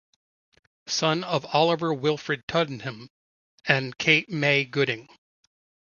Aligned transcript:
Son 0.87 1.23
of 1.23 1.45
Oliver 1.53 1.93
Wilfrid 1.93 2.47
Tuddenham 2.47 3.07
and 3.67 3.95
Kate 3.99 4.29
May 4.31 4.65
Gooding. 4.65 5.07